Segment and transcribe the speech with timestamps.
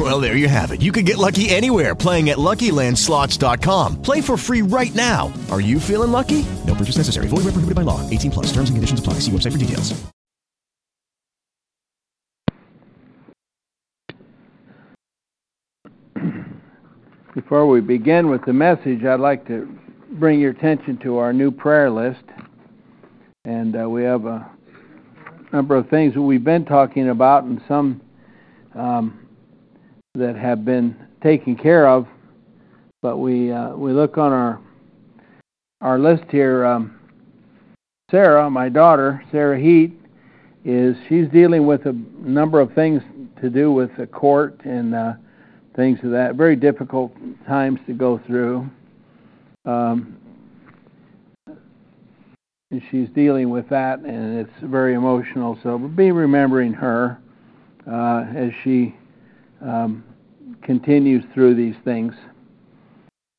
[0.00, 0.80] Well, there you have it.
[0.80, 4.00] You can get lucky anywhere playing at LuckyLandSlots.com.
[4.00, 5.30] Play for free right now.
[5.50, 6.46] Are you feeling lucky?
[6.66, 7.26] No purchase necessary.
[7.28, 8.08] Void where prohibited by law.
[8.08, 8.46] 18 plus.
[8.46, 9.14] Terms and conditions apply.
[9.20, 10.02] See website for details.
[17.34, 19.68] Before we begin with the message, I'd like to
[20.12, 22.24] bring your attention to our new prayer list.
[23.44, 24.50] And uh, we have a
[25.52, 28.00] number of things that we've been talking about and some
[28.74, 29.19] um,
[30.14, 32.06] that have been taken care of.
[33.02, 34.60] But we uh, we look on our
[35.80, 36.64] our list here.
[36.64, 36.98] Um,
[38.10, 39.92] Sarah, my daughter, Sarah Heat,
[40.64, 43.02] is she's dealing with a number of things
[43.40, 45.12] to do with the court and uh,
[45.76, 46.34] things of that.
[46.34, 47.12] Very difficult
[47.46, 48.68] times to go through.
[49.64, 50.16] Um,
[52.72, 55.58] and she's dealing with that, and it's very emotional.
[55.62, 57.18] So be remembering her
[57.90, 58.94] uh, as she
[59.62, 60.04] um,
[60.62, 62.14] continues through these things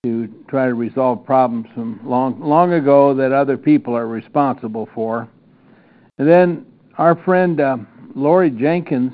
[0.04, 5.30] to try to resolve problems from long long ago that other people are responsible for.
[6.18, 6.66] And then
[6.98, 7.78] our friend uh,
[8.16, 9.14] Lori Jenkins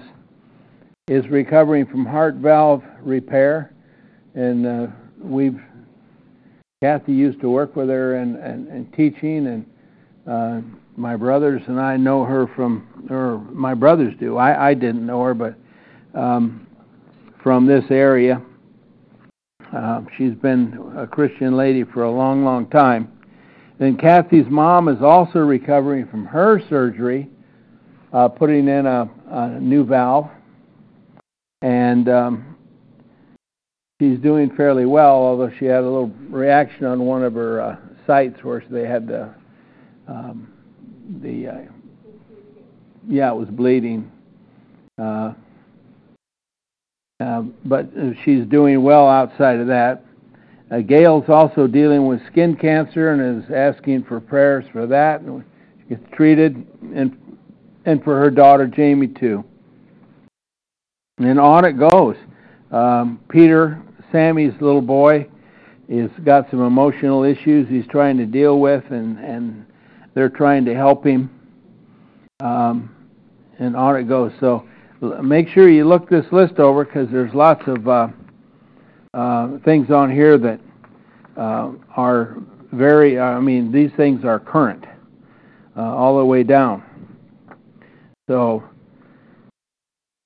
[1.07, 3.73] is recovering from heart valve repair,
[4.35, 4.87] and uh,
[5.21, 5.59] we've
[6.81, 9.65] Kathy used to work with her and, and, and teaching, and
[10.27, 10.61] uh,
[10.95, 14.37] my brothers and I know her from, or my brothers do.
[14.37, 15.55] I, I didn't know her, but
[16.13, 16.66] um,
[17.41, 18.41] from this area.
[19.75, 23.11] Uh, she's been a Christian lady for a long, long time.
[23.79, 27.29] Then Kathy's mom is also recovering from her surgery,
[28.13, 30.29] uh, putting in a, a new valve,
[31.61, 32.55] and um,
[33.99, 35.15] she's doing fairly well.
[35.15, 37.75] Although she had a little reaction on one of her uh,
[38.07, 39.33] sites where they had the
[40.07, 40.51] um,
[41.21, 41.61] the uh,
[43.07, 44.11] yeah, it was bleeding.
[47.19, 47.89] Uh, but
[48.23, 50.05] she's doing well outside of that.
[50.69, 55.21] Uh, Gail's also dealing with skin cancer and is asking for prayers for that.
[55.21, 55.43] And
[55.79, 57.17] she gets treated, and
[57.85, 59.43] and for her daughter Jamie too.
[61.17, 62.17] And on it goes.
[62.71, 65.27] Um, Peter, Sammy's little boy,
[65.89, 69.65] is got some emotional issues he's trying to deal with, and and
[70.13, 71.31] they're trying to help him.
[72.41, 72.93] Um,
[73.57, 74.33] and on it goes.
[74.39, 74.67] So
[75.01, 78.07] make sure you look this list over because there's lots of uh,
[79.13, 80.59] uh, things on here that
[81.35, 82.37] uh, are
[82.71, 83.19] very.
[83.19, 84.85] I mean, these things are current
[85.75, 86.83] uh, all the way down.
[88.29, 88.63] So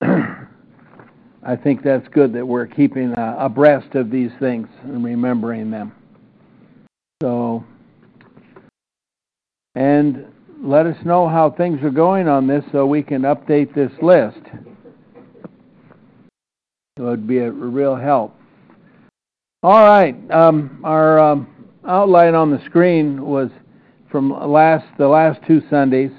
[0.02, 5.92] I think that's good that we're keeping uh, abreast of these things and remembering them.
[7.22, 7.64] So,
[9.74, 10.31] and
[10.62, 14.38] let us know how things are going on this so we can update this list.
[16.96, 18.36] It would be a real help.
[19.64, 23.50] All right, um, our um, outline on the screen was
[24.10, 26.12] from last the last two Sundays.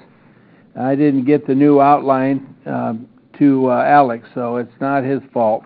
[0.78, 2.94] I didn't get the new outline uh,
[3.38, 5.64] to uh, Alex, so it's not his fault.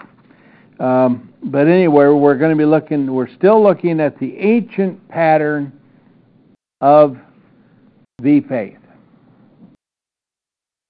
[0.78, 3.12] Um, but anyway, we're going to be looking.
[3.12, 5.72] We're still looking at the ancient pattern
[6.80, 7.16] of
[8.20, 8.78] the faith.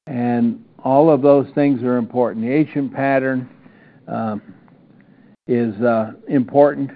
[0.07, 2.47] And all of those things are important.
[2.47, 3.49] The ancient pattern
[4.07, 4.41] um,
[5.47, 6.91] is uh, important,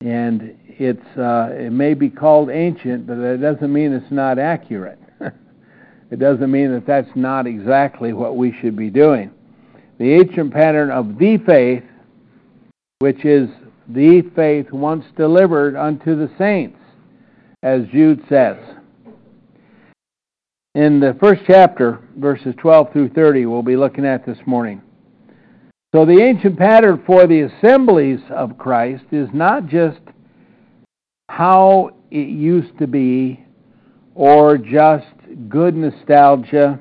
[0.00, 5.00] and it's uh, it may be called ancient, but it doesn't mean it's not accurate.
[5.20, 9.32] it doesn't mean that that's not exactly what we should be doing.
[9.98, 11.82] The ancient pattern of the faith,
[13.00, 13.48] which is
[13.88, 16.78] the faith once delivered unto the saints,
[17.64, 18.75] as Jude says
[20.76, 24.82] in the first chapter, verses 12 through 30, we'll be looking at this morning.
[25.94, 30.00] So, the ancient pattern for the assemblies of Christ is not just
[31.30, 33.42] how it used to be
[34.14, 35.06] or just
[35.48, 36.78] good nostalgia,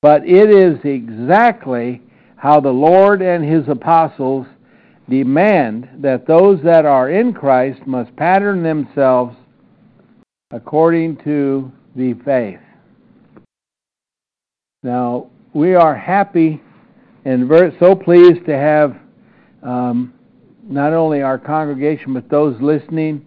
[0.00, 2.02] but it is exactly
[2.34, 4.48] how the Lord and His apostles
[5.08, 9.36] demand that those that are in Christ must pattern themselves
[10.50, 12.58] according to the faith.
[14.84, 16.60] Now, we are happy
[17.24, 18.96] and very, so pleased to have
[19.62, 20.12] um,
[20.64, 23.24] not only our congregation, but those listening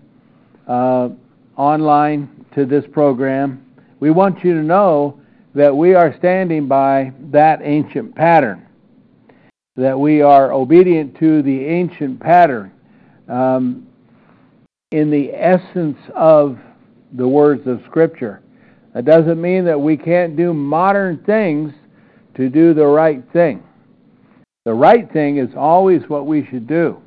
[0.67, 1.09] uh,
[1.55, 3.65] online to this program.
[4.01, 5.21] We want you to know
[5.53, 8.67] that we are standing by that ancient pattern,
[9.77, 12.73] that we are obedient to the ancient pattern
[13.29, 13.87] um,
[14.91, 16.59] in the essence of
[17.13, 18.41] the words of Scripture.
[18.95, 21.74] That doesn't mean that we can't do modern things
[22.36, 23.62] to do the right thing.
[24.63, 27.01] The right thing is always what we should do.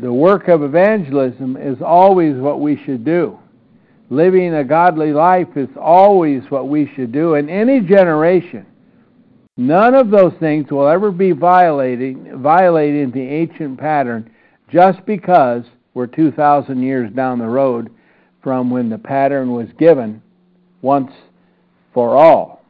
[0.00, 3.38] The work of evangelism is always what we should do.
[4.10, 8.66] Living a godly life is always what we should do in any generation.
[9.56, 14.30] None of those things will ever be violating violating the ancient pattern
[14.68, 15.64] just because
[15.94, 17.90] we're 2,000 years down the road
[18.42, 20.20] from when the pattern was given
[20.84, 21.10] once
[21.92, 22.62] for all.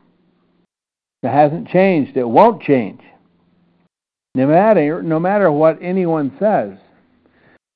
[1.23, 2.17] It hasn't changed.
[2.17, 3.01] It won't change.
[4.35, 6.79] No matter, no matter what anyone says.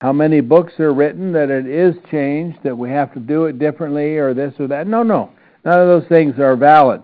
[0.00, 3.58] How many books are written that it is changed, that we have to do it
[3.58, 4.87] differently or this or that?
[4.87, 5.31] No, no.
[5.64, 7.02] None of those things are valid.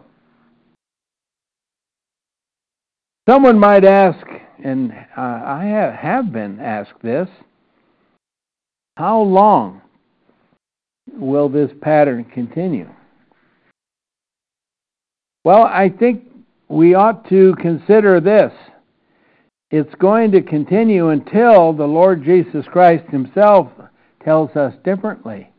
[3.28, 4.25] Someone might ask,
[4.62, 5.64] and I
[6.00, 7.28] have been asked this
[8.96, 9.82] how long
[11.12, 12.88] will this pattern continue?
[15.44, 16.25] Well, I think
[16.69, 18.52] we ought to consider this.
[19.70, 23.69] It's going to continue until the Lord Jesus Christ Himself
[24.25, 25.50] tells us differently.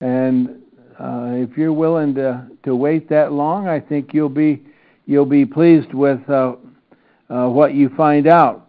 [0.00, 0.60] And
[0.98, 4.62] uh, if you're willing to, to wait that long, I think you'll be
[5.06, 6.56] you'll be pleased with uh,
[7.30, 8.68] uh, what you find out.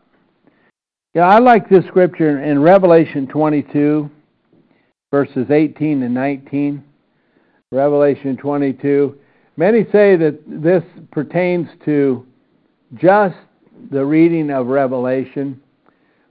[1.13, 4.09] Yeah, I like this scripture in Revelation 22,
[5.11, 6.83] verses 18 and 19.
[7.71, 9.17] Revelation 22.
[9.59, 12.25] Many say that this pertains to
[12.95, 13.35] just
[13.91, 15.61] the reading of Revelation,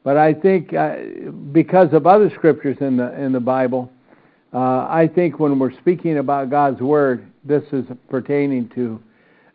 [0.02, 0.96] but I think uh,
[1.52, 3.92] because of other scriptures in the in the Bible,
[4.54, 8.98] uh, I think when we're speaking about God's word, this is pertaining to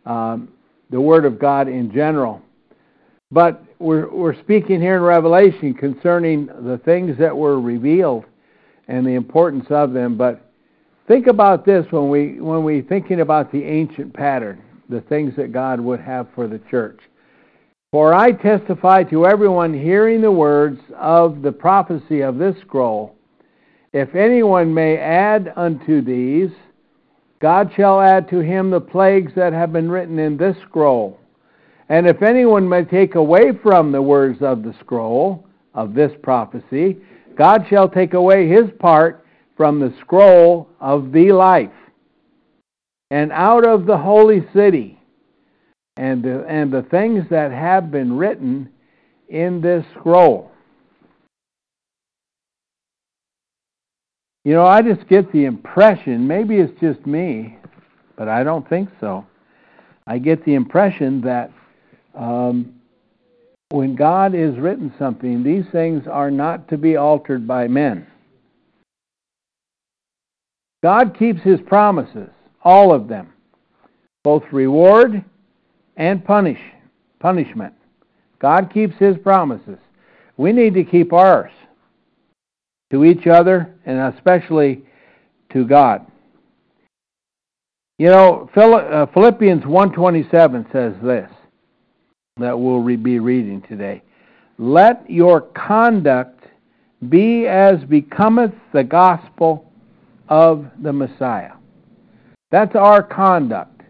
[0.06, 0.52] um,
[0.90, 2.40] the word of God in general.
[3.32, 8.24] But we're we're speaking here in Revelation concerning the things that were revealed
[8.86, 10.43] and the importance of them, but
[11.06, 15.52] Think about this when we when we thinking about the ancient pattern, the things that
[15.52, 16.98] God would have for the church.
[17.92, 23.14] For I testify to everyone hearing the words of the prophecy of this scroll,
[23.92, 26.50] if anyone may add unto these,
[27.38, 31.20] God shall add to him the plagues that have been written in this scroll.
[31.88, 36.96] And if anyone may take away from the words of the scroll of this prophecy,
[37.36, 39.23] God shall take away his part
[39.56, 41.70] from the scroll of the life
[43.10, 44.98] and out of the holy city
[45.96, 48.68] and the, and the things that have been written
[49.28, 50.50] in this scroll.
[54.44, 57.58] You know, I just get the impression, maybe it's just me,
[58.16, 59.26] but I don't think so.
[60.06, 61.50] I get the impression that
[62.14, 62.74] um,
[63.70, 68.06] when God has written something, these things are not to be altered by men.
[70.84, 72.28] God keeps his promises,
[72.62, 73.32] all of them,
[74.22, 75.24] both reward
[75.96, 76.60] and punish,
[77.20, 77.72] punishment.
[78.38, 79.78] God keeps his promises.
[80.36, 81.52] We need to keep ours
[82.90, 84.84] to each other and especially
[85.54, 86.06] to God.
[87.98, 91.30] You know, uh, Philippians 1:27 says this
[92.36, 94.02] that we'll be reading today.
[94.58, 96.44] Let your conduct
[97.08, 99.70] be as becometh the gospel
[100.28, 101.52] of the Messiah.
[102.50, 103.82] That's our conduct.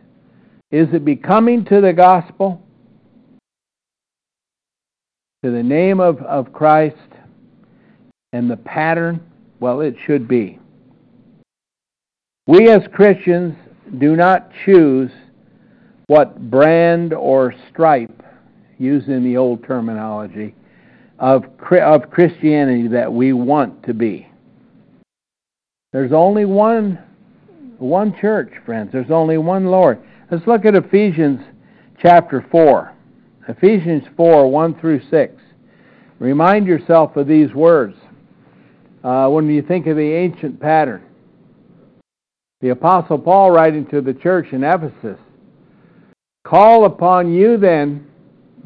[0.70, 2.62] Is it becoming to the gospel?
[5.44, 6.96] To the name of, of Christ
[8.32, 9.20] and the pattern?
[9.60, 10.58] Well, it should be.
[12.46, 13.54] We as Christians
[13.98, 15.10] do not choose
[16.06, 18.22] what brand or stripe,
[18.78, 20.54] using the old terminology,
[21.18, 24.28] of, of Christianity that we want to be.
[25.94, 26.98] There's only one
[27.78, 28.90] one church, friends.
[28.90, 30.00] There's only one Lord.
[30.28, 31.40] Let's look at Ephesians
[32.02, 32.92] chapter 4.
[33.46, 35.34] Ephesians 4, 1 through 6.
[36.18, 37.96] Remind yourself of these words
[39.04, 41.04] uh, when you think of the ancient pattern.
[42.60, 45.20] The Apostle Paul writing to the church in Ephesus
[46.42, 48.08] Call upon you then,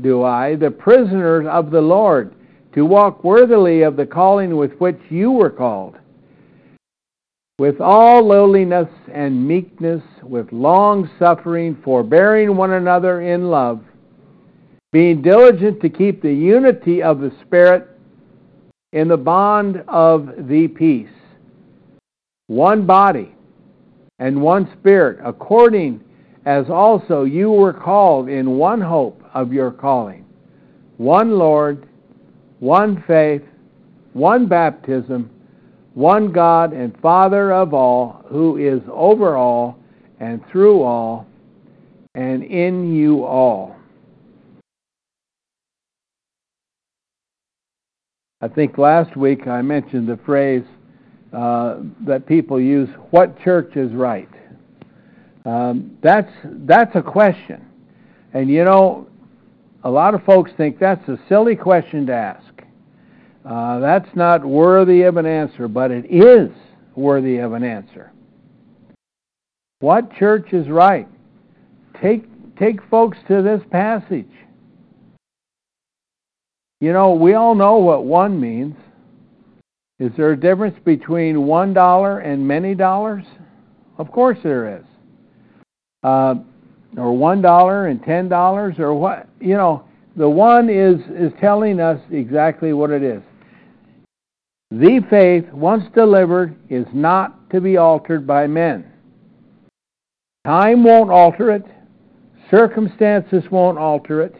[0.00, 2.34] do I, the prisoners of the Lord,
[2.72, 5.98] to walk worthily of the calling with which you were called
[7.58, 13.82] with all lowliness and meekness, with long suffering, forbearing one another in love,
[14.92, 17.88] being diligent to keep the unity of the Spirit
[18.92, 21.10] in the bond of the peace.
[22.46, 23.34] One body
[24.20, 26.02] and one Spirit, according
[26.46, 30.24] as also you were called in one hope of your calling,
[30.96, 31.88] one Lord,
[32.60, 33.42] one faith,
[34.12, 35.28] one baptism,
[35.98, 39.76] one God and Father of all, who is over all
[40.20, 41.26] and through all
[42.14, 43.74] and in you all.
[48.40, 50.62] I think last week I mentioned the phrase
[51.32, 54.28] uh, that people use, what church is right?
[55.44, 57.66] Um, that's, that's a question.
[58.34, 59.08] And you know,
[59.82, 62.47] a lot of folks think that's a silly question to ask.
[63.48, 66.50] Uh, that's not worthy of an answer, but it is
[66.94, 68.12] worthy of an answer.
[69.80, 71.08] What church is right?
[72.02, 72.24] Take,
[72.56, 74.28] take folks to this passage.
[76.80, 78.76] You know, we all know what one means.
[79.98, 83.24] Is there a difference between one dollar and many dollars?
[83.96, 84.84] Of course there is.
[86.02, 86.34] Uh,
[86.96, 89.26] or one dollar and ten dollars, or what?
[89.40, 89.84] You know,
[90.16, 93.22] the one is is telling us exactly what it is.
[94.70, 98.84] The faith, once delivered, is not to be altered by men.
[100.44, 101.64] Time won't alter it.
[102.50, 104.34] Circumstances won't alter it.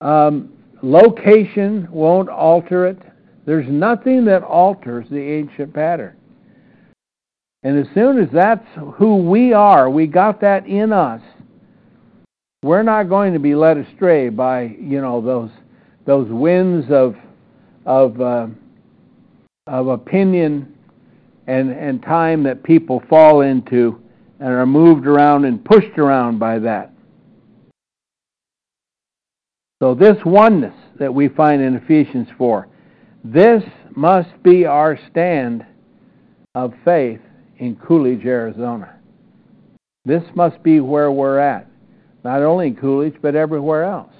[0.00, 2.98] Um, location won't alter it.
[3.46, 6.16] There's nothing that alters the ancient pattern.
[7.62, 11.22] And as soon as that's who we are, we got that in us,
[12.62, 15.50] we're not going to be led astray by, you know, those
[16.04, 17.16] those winds of
[17.84, 18.46] of uh,
[19.68, 20.74] of opinion
[21.46, 24.00] and and time that people fall into
[24.40, 26.92] and are moved around and pushed around by that.
[29.82, 32.68] So this oneness that we find in Ephesians 4
[33.24, 33.62] this
[33.94, 35.66] must be our stand
[36.54, 37.20] of faith
[37.58, 38.96] in Coolidge, Arizona.
[40.04, 41.68] This must be where we're at,
[42.24, 44.14] not only in Coolidge, but everywhere else.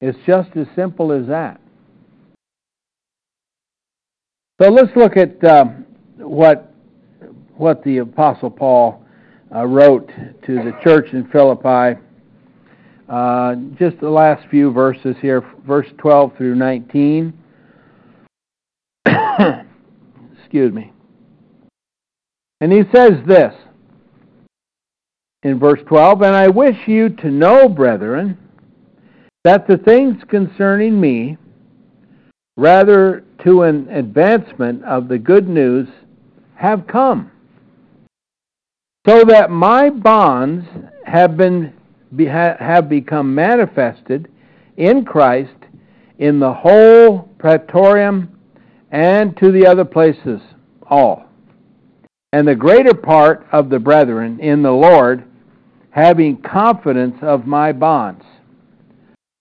[0.00, 1.60] It's just as simple as that.
[4.60, 5.84] So let's look at um,
[6.16, 6.72] what
[7.56, 9.04] what the Apostle Paul
[9.54, 12.00] uh, wrote to the church in Philippi
[13.08, 17.32] uh, just the last few verses here, verse 12 through 19.
[19.06, 20.92] Excuse me.
[22.60, 23.54] And he says this
[25.42, 28.38] in verse 12 And I wish you to know, brethren,
[29.44, 31.36] that the things concerning me,
[32.56, 35.88] rather to an advancement of the good news,
[36.54, 37.30] have come,
[39.06, 40.66] so that my bonds
[41.04, 41.72] have been
[42.18, 44.28] have become manifested
[44.76, 45.52] in Christ
[46.18, 48.38] in the whole praetorium
[48.90, 50.40] and to the other places
[50.88, 51.24] all.
[52.32, 55.24] And the greater part of the brethren in the Lord,
[55.90, 58.24] having confidence of my bonds,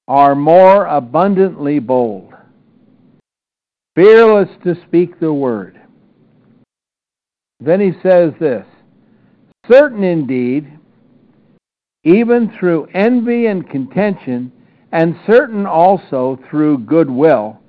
[0.08, 2.35] are more abundantly bold,
[3.96, 5.80] fearless to speak the word.
[7.60, 8.66] Then he says this
[9.68, 10.76] Certain indeed
[12.06, 14.52] even through envy and contention,
[14.92, 17.60] and certain also through goodwill,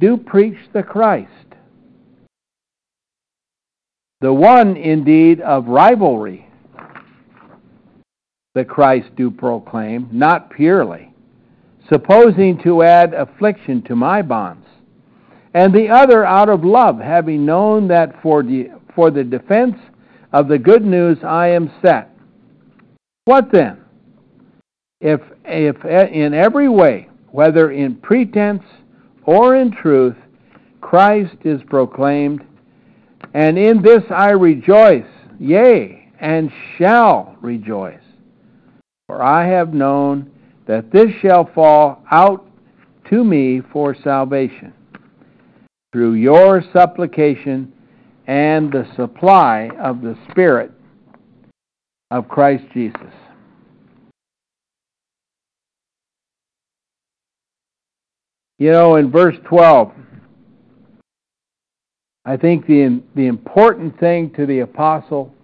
[0.00, 1.28] do preach the Christ.
[4.20, 6.48] The one indeed of rivalry,
[8.54, 11.12] the Christ do proclaim, not purely,
[11.88, 14.61] supposing to add affliction to my bonds,
[15.54, 19.76] and the other out of love, having known that for, de- for the defense
[20.32, 22.12] of the good news I am set
[23.24, 23.78] what then?
[25.00, 28.64] If, if in every way, whether in pretense
[29.24, 30.16] or in truth,
[30.80, 32.44] Christ is proclaimed,
[33.34, 35.06] and in this I rejoice,
[35.38, 38.02] yea, and shall rejoice.
[39.06, 40.30] For I have known
[40.66, 42.44] that this shall fall out
[43.10, 44.72] to me for salvation,
[45.92, 47.72] through your supplication
[48.26, 50.70] and the supply of the Spirit
[52.10, 53.12] of Christ Jesus.
[58.58, 59.92] You know, in verse 12,
[62.24, 65.34] I think the, the important thing to the apostle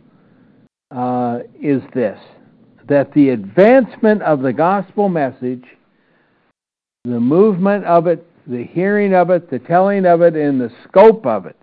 [0.91, 2.19] uh, is this
[2.87, 5.65] that the advancement of the gospel message,
[7.05, 11.27] the movement of it, the hearing of it, the telling of it, and the scope
[11.27, 11.57] of it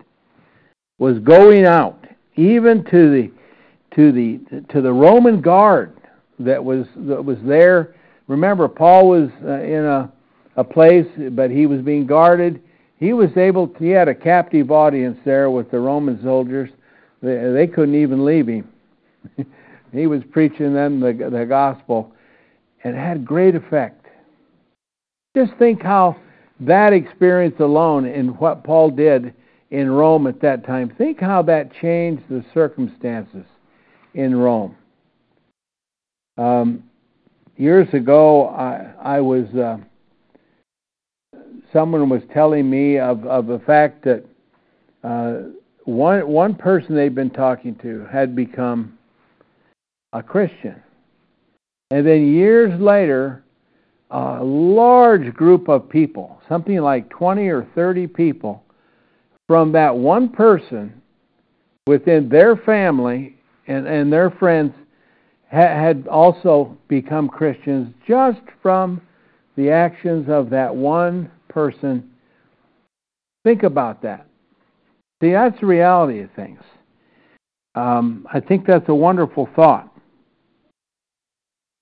[0.98, 3.30] was going out, even to the
[3.94, 4.40] to the
[4.72, 5.96] to the Roman guard
[6.38, 7.94] that was that was there.
[8.28, 10.12] Remember, Paul was uh, in a
[10.56, 12.62] a place, but he was being guarded.
[12.98, 13.68] He was able.
[13.68, 16.70] To, he had a captive audience there with the Roman soldiers.
[17.20, 18.68] They, they couldn't even leave him.
[19.92, 22.12] he was preaching them the, the gospel,
[22.84, 24.06] and it had great effect.
[25.36, 26.16] Just think how
[26.60, 29.34] that experience alone and what Paul did
[29.70, 33.44] in Rome at that time, think how that changed the circumstances
[34.14, 34.76] in Rome.
[36.38, 36.84] Um,
[37.56, 39.46] years ago, I, I was.
[39.54, 39.78] Uh,
[41.72, 44.24] someone was telling me of, of the fact that
[45.02, 45.50] uh,
[45.84, 48.96] one one person they'd been talking to had become
[50.12, 50.80] a Christian,
[51.90, 53.44] and then years later,
[54.10, 58.62] a large group of people, something like twenty or thirty people,
[59.46, 61.02] from that one person
[61.86, 63.36] within their family
[63.66, 64.72] and, and their friends
[65.50, 69.00] ha- had also become Christians just from
[69.56, 72.10] the actions of that one person.
[73.44, 74.26] Think about that.
[75.22, 76.60] See, that's the reality of things.
[77.74, 79.92] Um, I think that's a wonderful thought.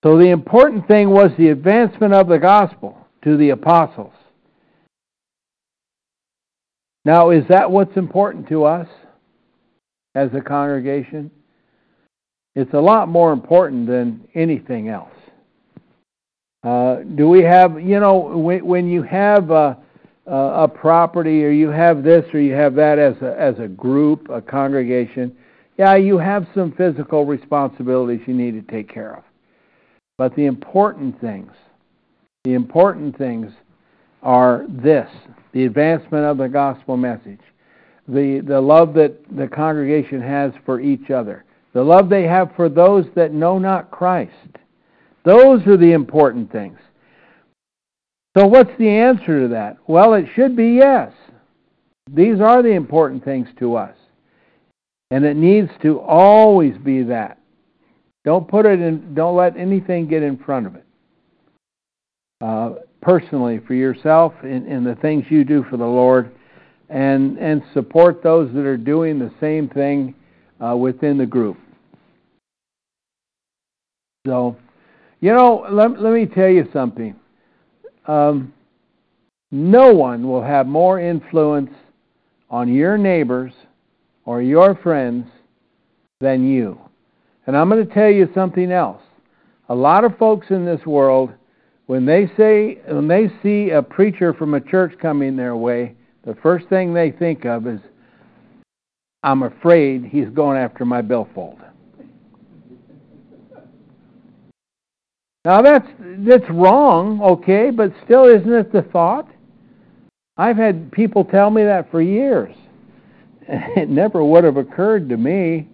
[0.04, 4.12] So the important thing was the advancement of the gospel to the apostles.
[7.06, 8.86] Now, is that what's important to us
[10.14, 11.30] as a congregation?
[12.54, 15.08] It's a lot more important than anything else.
[16.62, 19.78] Uh, do we have, you know, when, when you have a,
[20.26, 24.28] a, property or you have this or you have that as a, as a group,
[24.28, 25.34] a congregation,
[25.78, 29.24] yeah, you have some physical responsibilities you need to take care of.
[30.16, 31.50] But the important things,
[32.44, 33.52] the important things
[34.22, 35.08] are this
[35.52, 37.40] the advancement of the gospel message,
[38.08, 42.68] the, the love that the congregation has for each other, the love they have for
[42.68, 44.32] those that know not Christ.
[45.24, 46.78] Those are the important things.
[48.36, 49.78] So, what's the answer to that?
[49.86, 51.12] Well, it should be yes.
[52.12, 53.96] These are the important things to us.
[55.10, 57.38] And it needs to always be that.
[58.24, 60.84] Don't put it in, don't let anything get in front of it.
[62.40, 66.32] Uh, personally for yourself in, in the things you do for the Lord,
[66.88, 70.14] and and support those that are doing the same thing
[70.64, 71.56] uh, within the group.
[74.26, 74.56] So,
[75.20, 77.14] you know, let, let me tell you something.
[78.06, 78.52] Um,
[79.50, 81.70] no one will have more influence
[82.50, 83.52] on your neighbors
[84.24, 85.26] or your friends
[86.20, 86.80] than you.
[87.46, 89.02] And I'm going to tell you something else.
[89.68, 91.30] A lot of folks in this world
[91.86, 96.34] when they say when they see a preacher from a church coming their way, the
[96.42, 97.80] first thing they think of is,
[99.22, 101.60] "I'm afraid he's going after my billfold."
[105.44, 105.88] Now that's
[106.20, 109.28] that's wrong, okay, but still, isn't it the thought?
[110.38, 112.54] I've had people tell me that for years.
[113.76, 115.68] It never would have occurred to me.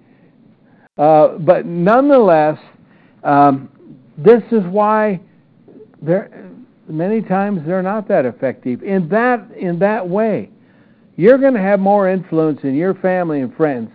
[1.00, 2.58] Uh, but nonetheless,
[3.24, 3.70] um,
[4.18, 5.18] this is why
[6.02, 6.50] they're,
[6.86, 10.50] many times they're not that effective in that in that way.
[11.16, 13.90] You're going to have more influence in your family and friends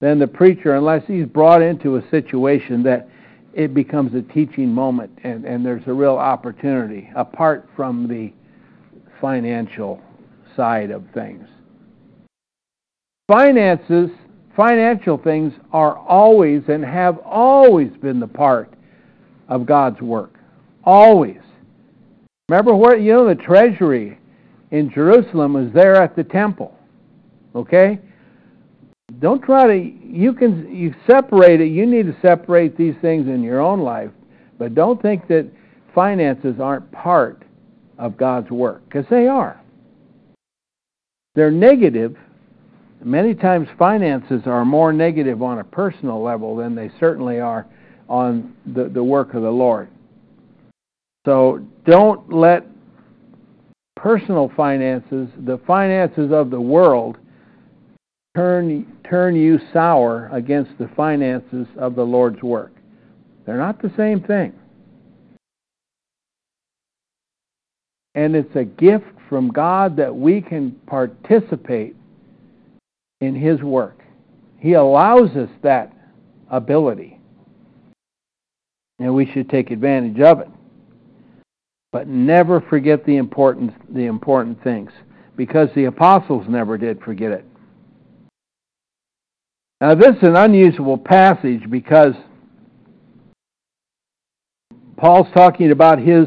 [0.00, 3.06] than the preacher unless he's brought into a situation that
[3.52, 8.32] it becomes a teaching moment and, and there's a real opportunity apart from the
[9.20, 10.00] financial
[10.56, 11.46] side of things.
[13.28, 14.10] Finances,
[14.56, 18.72] financial things are always and have always been the part
[19.48, 20.38] of God's work.
[20.84, 21.40] Always.
[22.48, 24.18] Remember where you know the treasury
[24.70, 26.76] in Jerusalem was there at the temple.
[27.54, 27.98] Okay?
[29.20, 31.68] Don't try to you can you separate it.
[31.68, 34.10] You need to separate these things in your own life,
[34.58, 35.50] but don't think that
[35.94, 37.44] finances aren't part
[37.98, 39.60] of God's work because they are.
[41.34, 42.16] They're negative.
[43.04, 47.66] Many times finances are more negative on a personal level than they certainly are
[48.08, 49.90] on the, the work of the Lord.
[51.26, 52.66] So don't let
[53.94, 57.18] personal finances, the finances of the world,
[58.34, 62.72] turn, turn you sour against the finances of the Lord's work.
[63.44, 64.54] They're not the same thing.
[68.14, 71.96] And it's a gift from God that we can participate
[73.24, 74.02] in His work.
[74.58, 75.92] He allows us that
[76.50, 77.18] ability.
[78.98, 80.48] And we should take advantage of it.
[81.92, 84.90] But never forget the important, the important things,
[85.36, 87.44] because the apostles never did forget it.
[89.80, 92.14] Now, this is an unusual passage because
[94.96, 96.26] Paul's talking about his,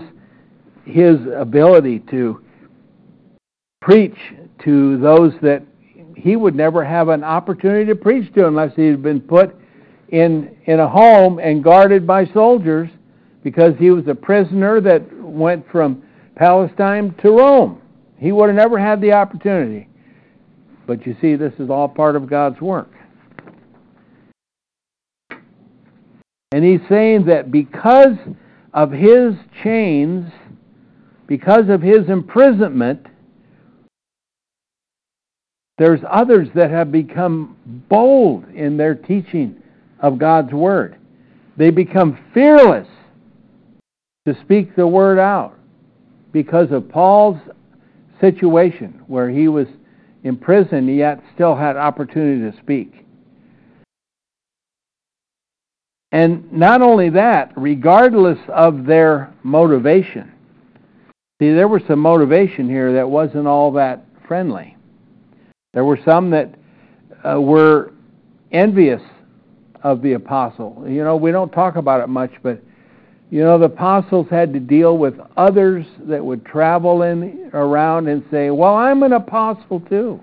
[0.86, 2.44] his ability to
[3.82, 4.18] preach
[4.64, 5.64] to those that
[6.18, 9.56] he would never have an opportunity to preach to unless he had been put
[10.10, 12.90] in in a home and guarded by soldiers
[13.44, 16.04] because he was a prisoner that went from
[16.36, 17.82] Palestine to Rome.
[18.18, 19.88] He would have never had the opportunity.
[20.88, 22.92] But you see, this is all part of God's work.
[26.52, 28.18] And he's saying that because
[28.74, 30.32] of his chains,
[31.28, 33.07] because of his imprisonment,
[35.78, 37.56] there's others that have become
[37.90, 39.62] bold in their teaching
[40.00, 40.98] of God's Word.
[41.56, 42.88] They become fearless
[44.26, 45.58] to speak the Word out
[46.32, 47.38] because of Paul's
[48.20, 49.68] situation where he was
[50.24, 53.06] in prison yet still had opportunity to speak.
[56.12, 60.32] And not only that, regardless of their motivation.
[61.40, 64.77] See, there was some motivation here that wasn't all that friendly.
[65.78, 66.56] There were some that
[67.24, 67.94] uh, were
[68.52, 69.04] envious
[69.84, 70.84] of the apostle.
[70.90, 72.60] You know, we don't talk about it much, but
[73.30, 78.26] you know, the apostles had to deal with others that would travel in around and
[78.32, 80.20] say, "Well, I'm an apostle too.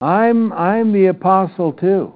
[0.00, 2.12] I'm I'm the apostle too.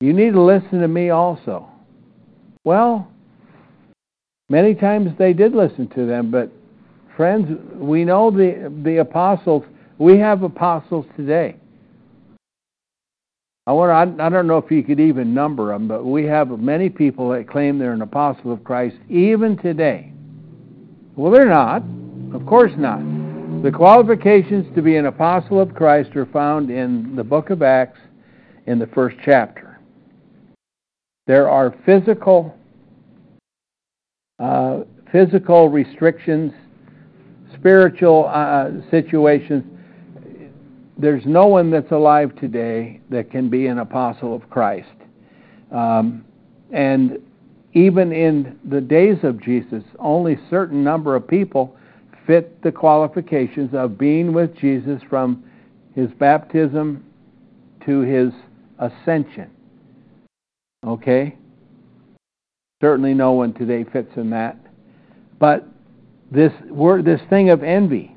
[0.00, 1.68] You need to listen to me also."
[2.64, 3.06] Well,
[4.48, 6.50] many times they did listen to them, but
[7.16, 9.62] friends, we know the the apostles
[10.02, 11.56] we have apostles today.
[13.68, 16.90] I, want I don't know if you could even number them, but we have many
[16.90, 20.12] people that claim they're an apostle of Christ even today.
[21.14, 21.84] Well, they're not.
[22.34, 22.98] Of course not.
[23.62, 28.00] The qualifications to be an apostle of Christ are found in the book of Acts
[28.66, 29.78] in the first chapter.
[31.28, 32.56] There are physical
[34.40, 34.80] uh,
[35.12, 36.52] physical restrictions,
[37.54, 39.62] spiritual uh, situations
[40.98, 44.88] there's no one that's alive today that can be an apostle of Christ.
[45.70, 46.24] Um,
[46.70, 47.18] and
[47.72, 51.76] even in the days of Jesus, only certain number of people
[52.26, 55.44] fit the qualifications of being with Jesus from
[55.94, 57.04] his baptism
[57.86, 58.32] to his
[58.78, 59.50] ascension.
[60.86, 61.36] Okay?
[62.80, 64.56] Certainly no one today fits in that.
[65.38, 65.66] But
[66.30, 68.11] this word this thing of envy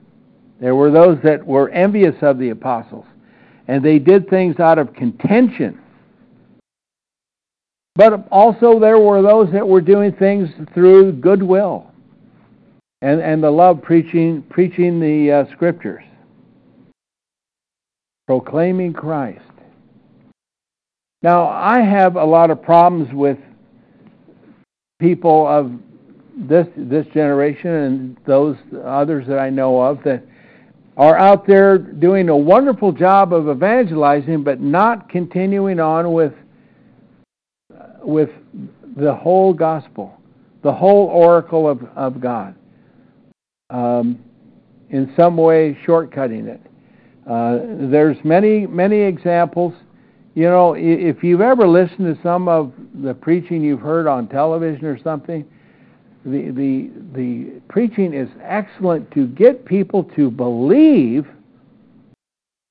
[0.60, 3.06] there were those that were envious of the apostles,
[3.68, 5.80] and they did things out of contention.
[7.96, 11.92] But also, there were those that were doing things through goodwill
[13.02, 16.04] and, and the love preaching, preaching the uh, scriptures,
[18.28, 19.42] proclaiming Christ.
[21.22, 23.38] Now, I have a lot of problems with
[25.00, 25.72] people of
[26.38, 30.24] this this generation and those others that I know of that
[30.98, 36.34] are out there doing a wonderful job of evangelizing, but not continuing on with
[38.02, 38.30] with
[38.98, 40.16] the whole gospel,
[40.64, 42.56] the whole oracle of, of God.
[43.72, 44.24] Um,
[44.92, 46.62] in some way, shortcutting it.
[47.28, 49.74] Uh, there's many many examples.
[50.36, 54.86] You know, if you've ever listened to some of the preaching you've heard on television
[54.86, 55.46] or something,
[56.26, 61.28] the, the, the preaching is excellent to get people to believe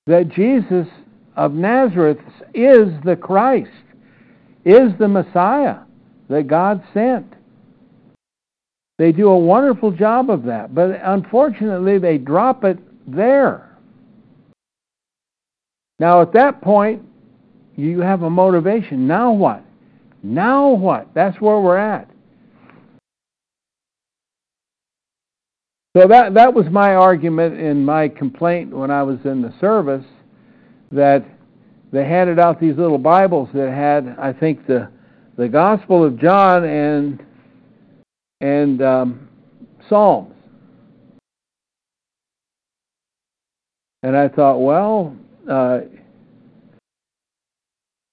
[0.07, 0.89] that Jesus
[1.37, 2.19] of Nazareth
[2.53, 3.71] is the Christ,
[4.65, 5.79] is the Messiah
[6.29, 7.33] that God sent.
[8.99, 13.77] They do a wonderful job of that, but unfortunately, they drop it there.
[15.99, 17.03] Now, at that point,
[17.77, 19.07] you have a motivation.
[19.07, 19.63] Now what?
[20.23, 21.13] Now what?
[21.15, 22.09] That's where we're at.
[25.97, 30.05] So that that was my argument in my complaint when I was in the service
[30.91, 31.25] that
[31.93, 34.91] they handed out these little Bibles that had I think the
[35.37, 37.25] the Gospel of John and
[38.41, 39.29] and um,
[39.89, 40.35] Psalms.
[44.03, 45.17] And I thought, well,
[45.49, 45.81] uh,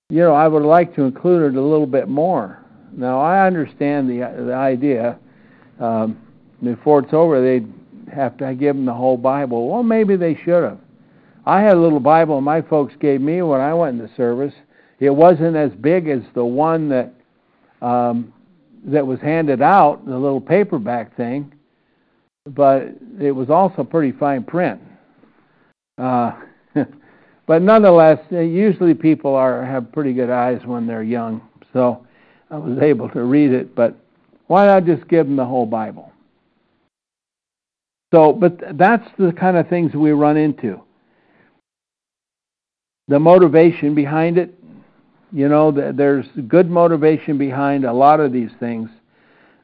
[0.09, 2.63] you know, I would like to include it a little bit more.
[2.91, 5.17] Now I understand the the idea.
[5.79, 6.27] Um,
[6.63, 7.71] before it's over, they'd
[8.13, 9.69] have to give them the whole Bible.
[9.69, 10.79] Well, maybe they should have.
[11.45, 14.53] I had a little Bible my folks gave me when I went into service.
[14.99, 17.13] It wasn't as big as the one that
[17.81, 18.33] um,
[18.85, 21.51] that was handed out, the little paperback thing,
[22.47, 24.79] but it was also pretty fine print.
[25.97, 26.33] Uh,
[27.47, 31.41] but nonetheless, usually people are have pretty good eyes when they're young,
[31.73, 32.05] so
[32.51, 33.75] I was able to read it.
[33.75, 33.95] But
[34.47, 36.10] why not just give them the whole Bible?
[38.13, 40.81] So, but that's the kind of things we run into.
[43.11, 44.53] the motivation behind it.
[45.33, 48.89] You know, there's good motivation behind a lot of these things.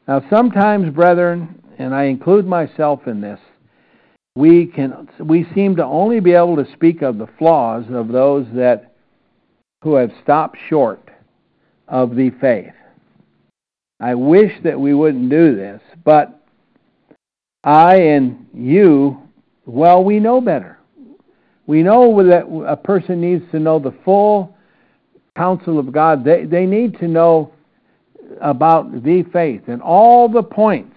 [0.07, 3.39] Now, sometimes, brethren, and I include myself in this,
[4.35, 8.45] we can we seem to only be able to speak of the flaws of those
[8.53, 8.93] that
[9.81, 11.09] who have stopped short
[11.87, 12.73] of the faith.
[13.99, 16.43] I wish that we wouldn't do this, but
[17.63, 19.21] I and you,
[19.65, 20.79] well, we know better.
[21.65, 24.55] We know that a person needs to know the full
[25.35, 26.23] counsel of God.
[26.23, 27.53] They, they need to know
[28.41, 30.95] about the faith and all the points,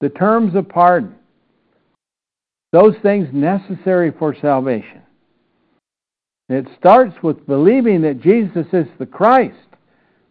[0.00, 1.14] the terms of pardon,
[2.72, 5.02] those things necessary for salvation.
[6.48, 9.56] It starts with believing that Jesus is the Christ,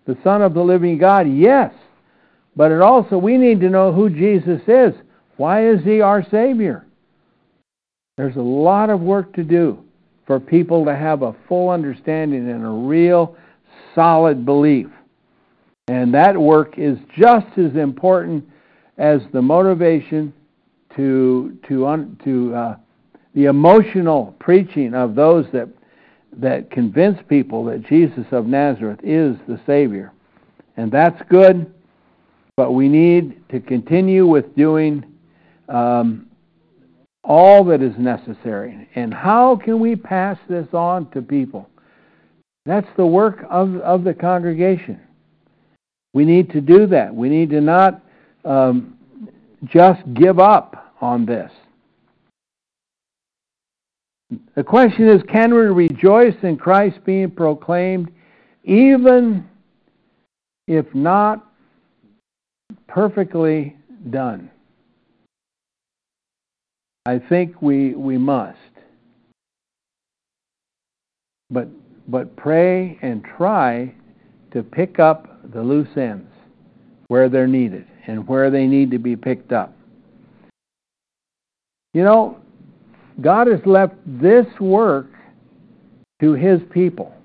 [0.05, 1.73] the Son of the living God, yes.
[2.55, 4.93] But it also, we need to know who Jesus is.
[5.37, 6.85] Why is he our Savior?
[8.17, 9.83] There's a lot of work to do
[10.25, 13.37] for people to have a full understanding and a real
[13.95, 14.87] solid belief.
[15.87, 18.43] And that work is just as important
[18.97, 20.33] as the motivation
[20.95, 22.77] to to to uh,
[23.35, 25.69] the emotional preaching of those that
[26.33, 30.11] that convince people that Jesus of Nazareth is the Savior.
[30.75, 31.71] And that's good,
[32.55, 35.05] but we need to continue with doing
[35.69, 36.27] um,
[37.23, 38.89] all that is necessary.
[38.95, 41.69] And how can we pass this on to people?
[42.65, 44.99] That's the work of, of the congregation.
[46.13, 47.13] We need to do that.
[47.13, 48.01] We need to not
[48.43, 48.97] um,
[49.65, 51.51] just give up on this.
[54.55, 58.11] The question is can we rejoice in Christ being proclaimed
[58.63, 59.47] even
[60.67, 61.49] if not
[62.87, 63.77] perfectly
[64.09, 64.49] done?
[67.07, 68.57] I think we, we must.
[71.49, 71.69] But,
[72.05, 73.95] but pray and try
[74.51, 76.29] to pick up the loose ends
[77.07, 79.73] where they're needed and where they need to be picked up.
[81.93, 82.39] You know,
[83.21, 85.07] God has left this work
[86.19, 87.15] to His people,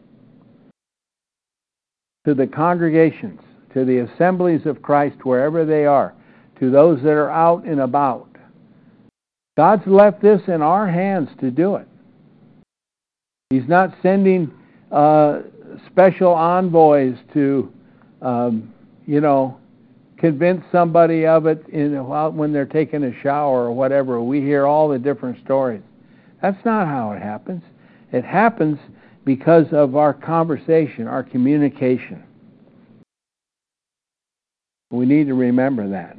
[2.25, 3.40] to the congregations,
[3.75, 6.14] to the assemblies of Christ, wherever they are,
[6.61, 8.32] to those that are out and about.
[9.57, 11.87] God's left this in our hands to do it.
[13.51, 14.51] He's not sending
[14.91, 15.41] uh,
[15.91, 17.71] special envoys to,
[18.23, 18.73] um,
[19.07, 19.59] you know,
[20.17, 21.95] convince somebody of it in,
[22.37, 24.23] when they're taking a shower or whatever.
[24.23, 25.83] We hear all the different stories.
[26.41, 27.62] That's not how it happens.
[28.12, 28.79] It happens
[29.25, 32.23] because of our conversation, our communication.
[34.91, 36.17] We need to remember that.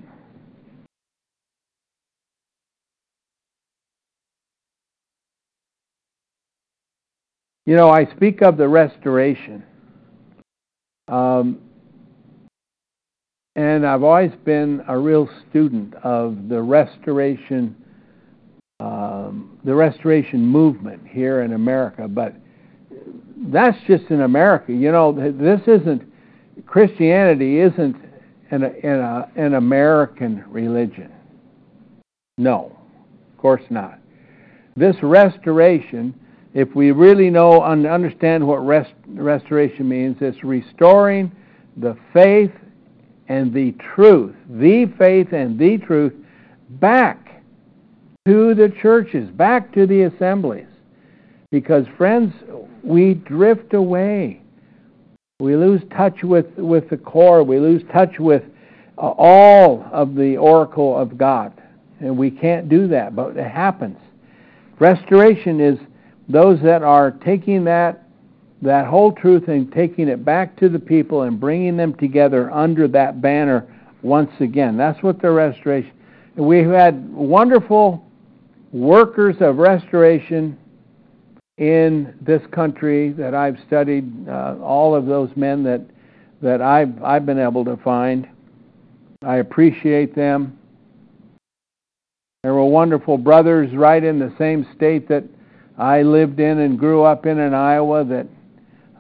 [7.65, 9.63] You know, I speak of the restoration.
[11.07, 11.59] Um,
[13.55, 17.75] and I've always been a real student of the restoration,
[18.79, 22.07] um, the restoration movement here in America.
[22.07, 22.35] But
[23.37, 24.73] that's just in America.
[24.73, 26.11] You know, this isn't
[26.65, 27.95] Christianity isn't
[28.51, 31.11] an, an, an American religion.
[32.37, 32.75] No,
[33.31, 33.99] of course not.
[34.75, 36.13] This restoration,
[36.53, 41.31] if we really know and understand what rest, restoration means, it's restoring
[41.77, 42.51] the faith
[43.27, 46.13] and the truth, the faith and the truth,
[46.69, 47.41] back
[48.25, 50.67] to the churches, back to the assemblies.
[51.51, 52.33] Because, friends,
[52.83, 54.41] we drift away.
[55.39, 57.43] We lose touch with, with the core.
[57.43, 58.43] We lose touch with
[58.97, 61.53] uh, all of the oracle of God.
[61.99, 63.97] And we can't do that, but it happens.
[64.79, 65.79] Restoration is
[66.33, 67.99] those that are taking that
[68.63, 72.87] that whole truth and taking it back to the people and bringing them together under
[72.87, 73.67] that banner
[74.01, 74.77] once again.
[74.77, 75.91] That's what the restoration.
[76.35, 78.05] We've had wonderful
[78.71, 80.57] workers of restoration
[81.57, 84.27] in this country that I've studied.
[84.27, 85.81] Uh, all of those men that
[86.41, 88.27] that I've I've been able to find.
[89.23, 90.57] I appreciate them.
[92.43, 95.23] There were wonderful brothers right in the same state that
[95.77, 98.27] I lived in and grew up in in Iowa that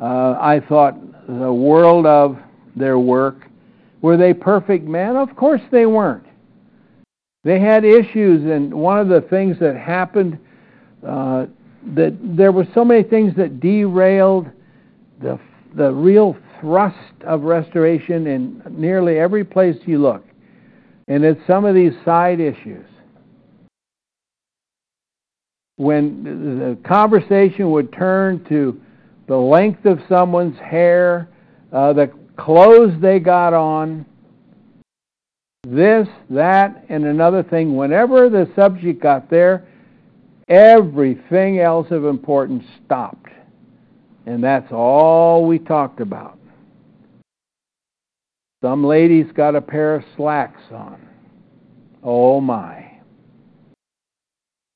[0.01, 0.95] uh, I thought
[1.27, 2.37] the world of
[2.75, 3.47] their work.
[4.01, 5.15] Were they perfect men?
[5.15, 6.25] Of course they weren't.
[7.43, 10.39] They had issues, and one of the things that happened
[11.05, 11.45] uh,
[11.95, 14.49] that there were so many things that derailed
[15.21, 15.39] the
[15.75, 20.23] the real thrust of restoration in nearly every place you look,
[21.07, 22.85] and it's some of these side issues.
[25.77, 26.23] When
[26.59, 28.79] the conversation would turn to
[29.27, 31.29] the length of someone's hair,
[31.71, 34.05] uh, the clothes they got on,
[35.67, 39.65] this, that, and another thing, whenever the subject got there,
[40.49, 43.29] everything else of importance stopped.
[44.25, 46.37] And that's all we talked about.
[48.61, 51.05] Some ladies got a pair of slacks on.
[52.01, 52.82] Oh my.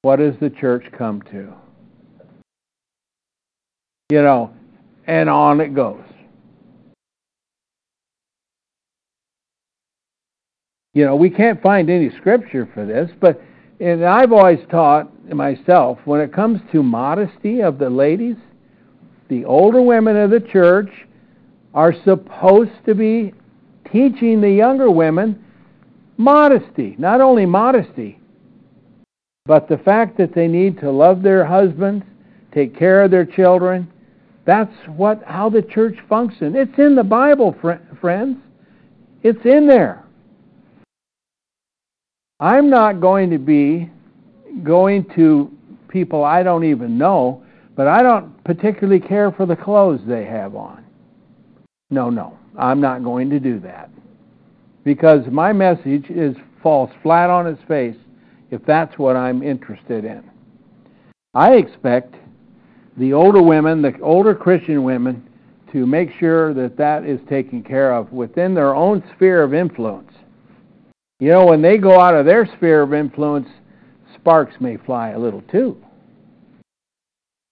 [0.02, 1.54] What does the church come to?
[4.10, 4.54] You know,
[5.06, 6.04] and on it goes.
[10.94, 13.42] You know, we can't find any scripture for this, but
[13.80, 18.38] and I've always taught myself when it comes to modesty of the ladies,
[19.30, 20.90] the older women of the church
[21.74, 23.34] are supposed to be
[23.92, 25.44] teaching the younger women
[26.18, 26.96] modesty.
[26.98, 28.20] Not only modesty,
[29.48, 32.06] but the fact that they need to love their husbands,
[32.54, 33.92] take care of their children.
[34.46, 36.56] That's what how the church functions.
[36.58, 37.56] It's in the Bible,
[38.02, 38.38] friends.
[39.24, 40.04] It's in there.
[42.40, 43.90] I'm not going to be
[44.64, 45.52] going to
[45.88, 47.44] people I don't even know,
[47.76, 50.84] but I don't particularly care for the clothes they have on.
[51.90, 53.90] No, no, I'm not going to do that.
[54.84, 57.96] Because my message is falls flat on its face
[58.52, 60.30] if that's what I'm interested in.
[61.34, 62.16] I expect
[62.98, 65.28] the older women, the older Christian women,
[65.72, 70.12] to make sure that that is taken care of within their own sphere of influence.
[71.20, 73.50] You know, when they go out of their sphere of influence,
[74.16, 75.78] sparks may fly a little too.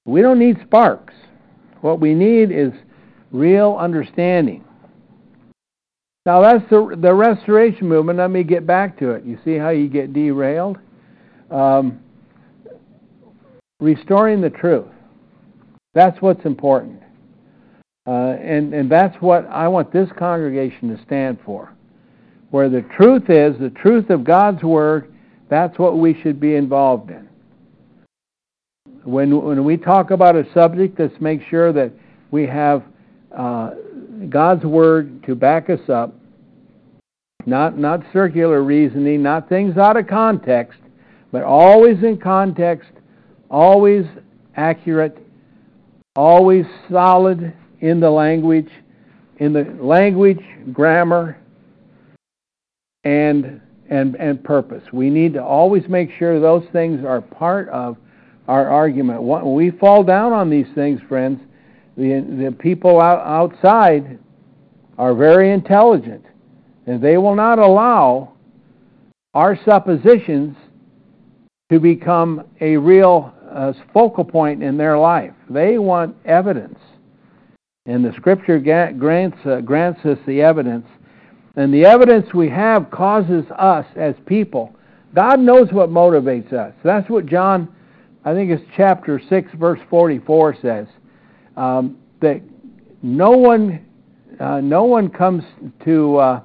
[0.06, 1.14] We don't need sparks.
[1.82, 2.72] What we need is
[3.32, 4.64] real understanding.
[6.26, 8.18] Now, that's the, the restoration movement.
[8.18, 9.26] Let me get back to it.
[9.26, 10.78] You see how you get derailed?
[11.52, 12.00] Um,
[13.80, 14.88] restoring the truth.
[15.94, 17.02] That's what's important.
[18.08, 21.74] Uh, and, and that's what I want this congregation to stand for.
[22.52, 25.14] Where the truth is, the truth of God's Word,
[25.50, 27.28] that's what we should be involved in.
[29.04, 31.92] When, when we talk about a subject, let's make sure that
[32.32, 32.84] we have
[33.36, 33.72] uh,
[34.30, 36.14] God's Word to back us up,
[37.46, 40.80] not, not circular reasoning, not things out of context,
[41.36, 42.90] but always in context,
[43.52, 44.06] always
[44.56, 45.18] accurate,
[46.16, 48.70] always solid in the language,
[49.40, 50.40] in the language,
[50.72, 51.38] grammar,
[53.04, 54.82] and and and purpose.
[54.94, 57.98] We need to always make sure those things are part of
[58.48, 59.22] our argument.
[59.22, 61.42] When we fall down on these things, friends,
[61.98, 64.20] the the people out, outside
[64.98, 66.24] are very intelligent,
[66.88, 68.36] and they will not allow
[69.34, 70.56] our suppositions
[71.72, 75.34] to become a real uh, focal point in their life.
[75.50, 76.78] They want evidence.
[77.88, 80.88] And the Scripture grants, uh, grants us the evidence.
[81.56, 84.76] And the evidence we have causes us as people.
[85.16, 86.74] God knows what motivates us.
[86.84, 87.74] That's what John,
[88.26, 90.88] I think it's chapter 6, verse 44 says.
[91.56, 92.42] Um, that
[93.02, 93.86] no one,
[94.40, 95.44] uh, no one comes
[95.86, 96.42] to uh,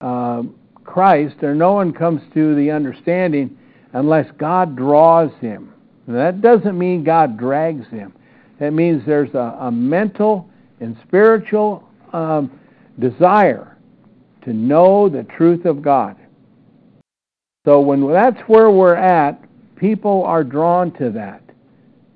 [0.00, 0.42] uh,
[0.84, 3.58] Christ or no one comes to the understanding
[3.92, 5.72] unless God draws him.
[6.08, 8.12] That doesn't mean God drags him.
[8.60, 10.48] It means there's a, a mental
[10.80, 12.58] and spiritual um,
[12.98, 13.76] desire
[14.44, 16.16] to know the truth of God.
[17.64, 19.40] So when that's where we're at,
[19.76, 21.42] people are drawn to that.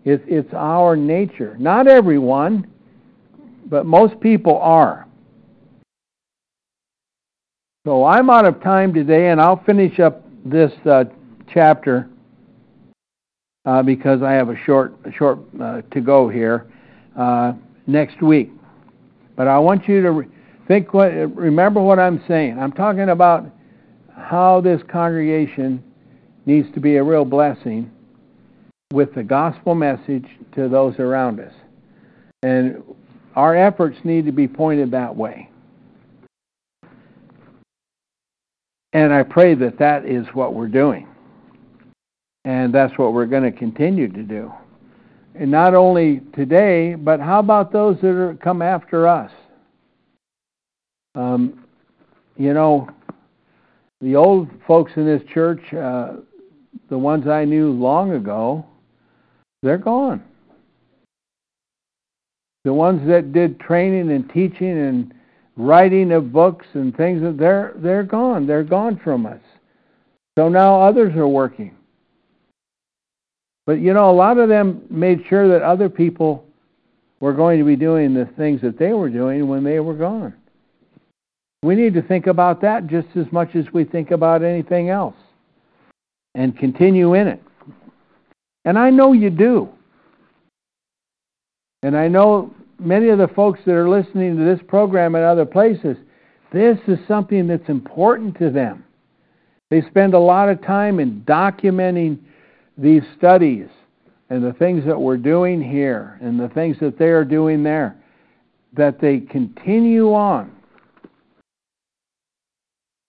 [0.04, 1.56] It's, it's our nature.
[1.58, 2.70] Not everyone,
[3.66, 5.06] but most people are.
[7.86, 11.04] So I'm out of time today, and I'll finish up this uh,
[11.52, 12.08] chapter
[13.64, 16.66] uh, because I have a short, short uh, to go here
[17.16, 17.52] uh,
[17.86, 18.50] next week.
[19.34, 20.28] But I want you to re-
[20.68, 22.58] think, what, remember what I'm saying.
[22.58, 23.46] I'm talking about
[24.16, 25.82] how this congregation
[26.46, 27.90] needs to be a real blessing
[28.92, 31.52] with the gospel message to those around us.
[32.42, 32.82] And
[33.34, 35.50] our efforts need to be pointed that way.
[38.92, 41.06] And I pray that that is what we're doing.
[42.46, 44.52] And that's what we're going to continue to do.
[45.34, 49.32] And not only today, but how about those that are come after us?
[51.16, 51.64] Um,
[52.36, 52.88] you know,
[54.00, 56.12] the old folks in this church, uh,
[56.88, 58.64] the ones I knew long ago,
[59.64, 60.22] they're gone.
[62.64, 65.12] The ones that did training and teaching and
[65.56, 68.46] writing of books and things, they're they're gone.
[68.46, 69.40] They're gone from us.
[70.38, 71.75] So now others are working.
[73.66, 76.44] But you know, a lot of them made sure that other people
[77.20, 80.34] were going to be doing the things that they were doing when they were gone.
[81.62, 85.16] We need to think about that just as much as we think about anything else
[86.34, 87.42] and continue in it.
[88.64, 89.68] And I know you do.
[91.82, 95.46] And I know many of the folks that are listening to this program and other
[95.46, 95.96] places,
[96.52, 98.84] this is something that's important to them.
[99.70, 102.18] They spend a lot of time in documenting
[102.76, 103.68] these studies
[104.28, 107.96] and the things that we're doing here and the things that they are doing there,
[108.74, 110.52] that they continue on.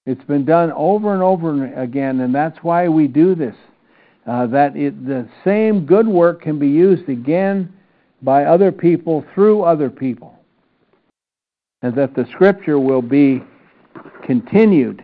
[0.05, 3.55] It's been done over and over again, and that's why we do this.
[4.25, 7.73] Uh, that it, the same good work can be used again
[8.21, 10.37] by other people through other people,
[11.81, 13.43] and that the Scripture will be
[14.25, 15.03] continued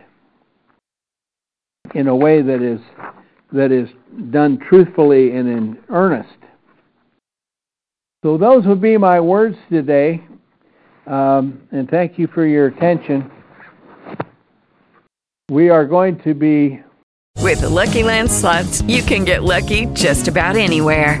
[1.94, 2.80] in a way that is
[3.54, 3.88] that is
[4.30, 6.36] done truthfully and in earnest.
[8.24, 10.22] So those would be my words today,
[11.06, 13.30] um, and thank you for your attention.
[15.50, 16.80] We are going to be.
[17.40, 21.20] With the Lucky Land slots, you can get lucky just about anywhere.